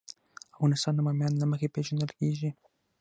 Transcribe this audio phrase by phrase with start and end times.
[0.55, 2.49] افغانستان د بامیان له مخې پېژندل کېږي.